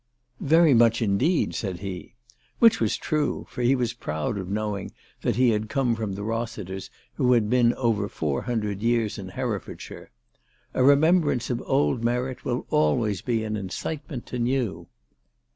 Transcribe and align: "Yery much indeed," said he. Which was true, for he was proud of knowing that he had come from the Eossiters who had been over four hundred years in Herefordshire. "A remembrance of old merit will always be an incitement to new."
"Yery 0.43 0.75
much 0.75 0.99
indeed," 1.03 1.53
said 1.53 1.81
he. 1.81 2.15
Which 2.57 2.79
was 2.79 2.97
true, 2.97 3.45
for 3.51 3.61
he 3.61 3.75
was 3.75 3.93
proud 3.93 4.39
of 4.39 4.49
knowing 4.49 4.93
that 5.21 5.35
he 5.35 5.51
had 5.51 5.69
come 5.69 5.93
from 5.95 6.13
the 6.13 6.23
Eossiters 6.23 6.89
who 7.17 7.33
had 7.33 7.51
been 7.51 7.75
over 7.75 8.09
four 8.09 8.41
hundred 8.41 8.81
years 8.81 9.19
in 9.19 9.27
Herefordshire. 9.29 10.09
"A 10.73 10.83
remembrance 10.83 11.51
of 11.51 11.61
old 11.67 12.03
merit 12.03 12.43
will 12.43 12.65
always 12.71 13.21
be 13.21 13.43
an 13.43 13.55
incitement 13.55 14.25
to 14.25 14.39
new." 14.39 14.87